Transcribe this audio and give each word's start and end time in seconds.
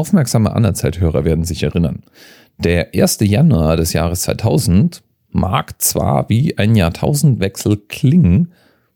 Aufmerksame 0.00 0.56
Anerzeit-Hörer 0.56 1.26
werden 1.26 1.44
sich 1.44 1.62
erinnern. 1.62 2.04
Der 2.56 2.94
1. 2.94 3.18
Januar 3.20 3.76
des 3.76 3.92
Jahres 3.92 4.22
2000 4.22 5.02
mag 5.30 5.82
zwar 5.82 6.30
wie 6.30 6.56
ein 6.56 6.74
Jahrtausendwechsel 6.74 7.76
klingen, 7.86 8.54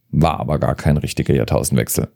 war 0.09 0.41
aber 0.41 0.59
gar 0.59 0.75
kein 0.75 0.97
richtiger 0.97 1.35
Jahrtausendwechsel. 1.35 2.09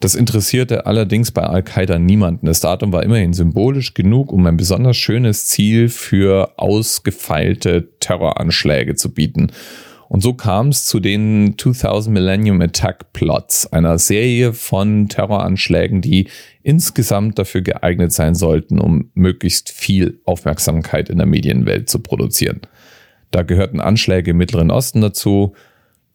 Das 0.00 0.16
interessierte 0.16 0.86
allerdings 0.86 1.30
bei 1.30 1.44
Al-Qaida 1.44 2.00
niemanden. 2.00 2.46
Das 2.46 2.58
Datum 2.58 2.92
war 2.92 3.04
immerhin 3.04 3.32
symbolisch 3.32 3.94
genug, 3.94 4.32
um 4.32 4.44
ein 4.46 4.56
besonders 4.56 4.96
schönes 4.96 5.46
Ziel 5.46 5.88
für 5.88 6.54
ausgefeilte 6.56 7.90
Terroranschläge 8.00 8.96
zu 8.96 9.14
bieten. 9.14 9.52
Und 10.08 10.22
so 10.22 10.32
kam 10.32 10.68
es 10.68 10.86
zu 10.86 11.00
den 11.00 11.56
2000 11.58 12.12
Millennium 12.12 12.62
Attack 12.62 13.12
Plots, 13.12 13.70
einer 13.72 13.98
Serie 13.98 14.54
von 14.54 15.08
Terroranschlägen, 15.08 16.00
die 16.00 16.28
insgesamt 16.62 17.38
dafür 17.38 17.60
geeignet 17.60 18.12
sein 18.12 18.34
sollten, 18.34 18.80
um 18.80 19.10
möglichst 19.14 19.70
viel 19.70 20.20
Aufmerksamkeit 20.24 21.10
in 21.10 21.18
der 21.18 21.26
Medienwelt 21.26 21.90
zu 21.90 21.98
produzieren. 21.98 22.62
Da 23.30 23.42
gehörten 23.42 23.80
Anschläge 23.80 24.30
im 24.30 24.38
Mittleren 24.38 24.70
Osten 24.70 25.02
dazu, 25.02 25.54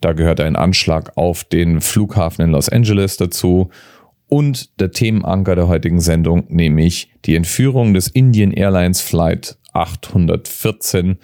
da 0.02 0.14
gehört 0.14 0.42
ein 0.42 0.56
Anschlag 0.56 1.16
auf 1.16 1.44
den 1.44 1.80
Flughafen 1.80 2.44
in 2.44 2.52
Los 2.52 2.70
Angeles 2.70 3.18
dazu 3.18 3.70
und 4.28 4.80
der 4.80 4.92
Themenanker 4.92 5.56
der 5.56 5.68
heutigen 5.68 6.02
Sendung, 6.02 6.46
nämlich 6.50 7.12
die 7.26 7.36
Entführung 7.36 7.94
des 7.94 8.08
Indian 8.08 8.52
Airlines 8.52 9.00
Flight 9.00 9.58
814 9.74 11.20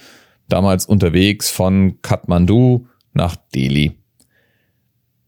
damals 0.49 0.85
unterwegs 0.85 1.49
von 1.49 2.01
Kathmandu 2.01 2.87
nach 3.13 3.35
Delhi. 3.53 3.93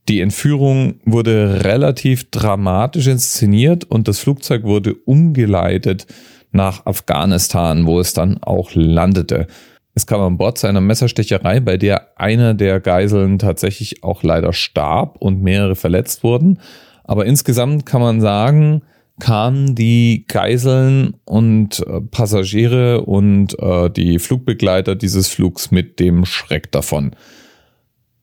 Die 0.09 0.19
Entführung 0.19 0.95
wurde 1.05 1.63
relativ 1.63 2.29
dramatisch 2.31 3.07
inszeniert 3.07 3.85
und 3.85 4.07
das 4.07 4.19
Flugzeug 4.19 4.63
wurde 4.63 4.95
umgeleitet 4.95 6.07
nach 6.51 6.85
Afghanistan, 6.85 7.85
wo 7.85 7.99
es 7.99 8.13
dann 8.13 8.41
auch 8.43 8.71
landete. 8.73 9.47
Es 9.93 10.07
kam 10.07 10.21
an 10.21 10.37
Bord 10.37 10.57
zu 10.57 10.67
einer 10.67 10.81
Messerstecherei, 10.81 11.59
bei 11.59 11.77
der 11.77 12.19
einer 12.19 12.53
der 12.53 12.79
Geiseln 12.79 13.39
tatsächlich 13.39 14.03
auch 14.03 14.23
leider 14.23 14.53
starb 14.53 15.17
und 15.19 15.41
mehrere 15.41 15.75
verletzt 15.75 16.23
wurden. 16.23 16.59
Aber 17.03 17.25
insgesamt 17.25 17.85
kann 17.85 18.01
man 18.01 18.21
sagen, 18.21 18.83
kamen 19.19 19.75
die 19.75 20.25
Geiseln 20.27 21.15
und 21.25 21.79
äh, 21.85 22.01
Passagiere 22.01 23.01
und 23.01 23.57
äh, 23.59 23.89
die 23.89 24.19
Flugbegleiter 24.19 24.95
dieses 24.95 25.27
Flugs 25.27 25.71
mit 25.71 25.99
dem 25.99 26.25
Schreck 26.25 26.71
davon. 26.71 27.15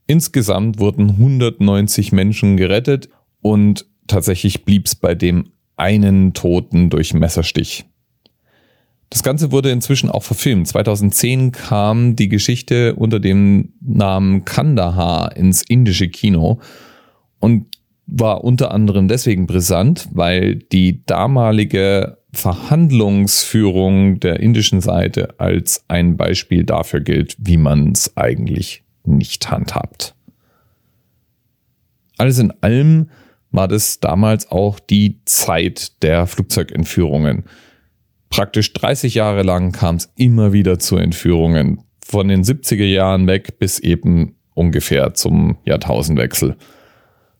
Insgesamt 0.06 0.78
wurden 0.81 1.11
190 1.11 2.12
Menschen 2.12 2.56
gerettet 2.56 3.09
und 3.42 3.86
tatsächlich 4.06 4.64
blieb 4.64 4.86
es 4.86 4.94
bei 4.94 5.14
dem 5.14 5.50
einen 5.77 6.34
Toten 6.34 6.91
durch 6.91 7.14
Messerstich. 7.14 7.84
Das 9.11 9.22
Ganze 9.22 9.53
wurde 9.53 9.70
inzwischen 9.70 10.11
auch 10.11 10.22
verfilmt. 10.22 10.69
2010 10.69 11.53
kam 11.53 12.16
die 12.16 12.28
Geschichte 12.28 12.94
unter 12.94 13.20
dem 13.20 13.72
Namen 13.81 14.44
Kandahar 14.44 15.36
ins 15.36 15.62
indische 15.62 16.09
Kino. 16.09 16.61
Und 17.39 17.66
war 18.09 18.42
unter 18.42 18.73
anderem 18.73 19.06
deswegen 19.06 19.47
brisant, 19.47 20.09
weil 20.12 20.56
die 20.56 21.05
damalige 21.05 22.19
Verhandlungsführung 22.33 24.19
der 24.19 24.41
indischen 24.41 24.81
Seite 24.81 25.39
als 25.39 25.84
ein 25.89 26.17
Beispiel 26.17 26.65
dafür 26.65 27.00
gilt, 27.00 27.37
wie 27.39 27.59
man 27.59 27.92
es 27.92 28.17
eigentlich 28.17 28.83
nicht 29.05 29.50
handhabt. 29.50 30.15
Alles 32.17 32.39
in 32.39 32.53
allem 32.62 33.11
war 33.50 33.69
das 33.69 34.00
damals 34.00 34.50
auch 34.50 34.81
die 34.81 35.20
Zeit 35.25 36.03
der 36.03 36.27
Flugzeugentführungen. 36.27 37.45
Praktisch 38.31 38.72
30 38.72 39.15
Jahre 39.15 39.43
lang 39.43 39.72
kam 39.72 39.97
es 39.97 40.12
immer 40.17 40.53
wieder 40.53 40.78
zu 40.78 40.97
Entführungen, 40.97 41.83
von 42.05 42.28
den 42.28 42.43
70er 42.43 42.84
Jahren 42.84 43.27
weg 43.27 43.59
bis 43.59 43.78
eben 43.78 44.37
ungefähr 44.55 45.15
zum 45.15 45.59
Jahrtausendwechsel. 45.65 46.56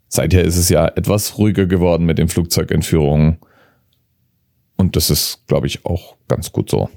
Seither 0.09 0.43
ist 0.43 0.57
es 0.57 0.69
ja 0.69 0.87
etwas 0.89 1.39
ruhiger 1.39 1.67
geworden 1.67 2.07
mit 2.07 2.19
den 2.19 2.29
Flugzeugentführungen. 2.29 3.39
Und 4.77 4.97
das 4.97 5.11
ist, 5.11 5.47
glaube 5.47 5.67
ich, 5.67 5.85
auch 5.85 6.17
ganz 6.29 6.53
gut 6.53 6.71
so. 6.71 6.89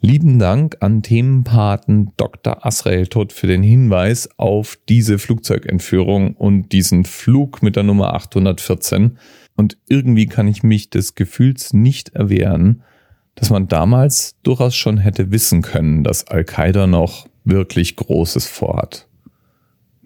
Lieben 0.00 0.38
Dank 0.38 0.76
an 0.78 1.02
Themenpaten 1.02 2.12
Dr. 2.16 2.64
Asrael 2.64 3.08
Todd 3.08 3.32
für 3.32 3.48
den 3.48 3.64
Hinweis 3.64 4.28
auf 4.36 4.78
diese 4.88 5.18
Flugzeugentführung 5.18 6.36
und 6.36 6.70
diesen 6.70 7.04
Flug 7.04 7.62
mit 7.64 7.74
der 7.74 7.82
Nummer 7.82 8.14
814. 8.14 9.18
Und 9.56 9.76
irgendwie 9.88 10.26
kann 10.26 10.46
ich 10.46 10.62
mich 10.62 10.88
des 10.90 11.16
Gefühls 11.16 11.72
nicht 11.72 12.10
erwehren, 12.10 12.84
dass 13.34 13.50
man 13.50 13.66
damals 13.66 14.36
durchaus 14.44 14.76
schon 14.76 14.98
hätte 14.98 15.32
wissen 15.32 15.62
können, 15.62 16.04
dass 16.04 16.28
Al-Qaida 16.28 16.86
noch 16.86 17.26
wirklich 17.42 17.96
Großes 17.96 18.46
vorhat. 18.46 19.07